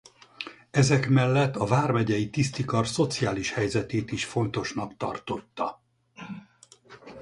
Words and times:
Ezek 0.71 1.09
mellett 1.09 1.55
a 1.55 1.65
vármegyei 1.65 2.29
tisztikar 2.29 2.87
szociális 2.87 3.51
helyzetét 3.53 4.11
is 4.11 4.25
fontosnak 4.25 4.97
tartotta. 4.97 5.81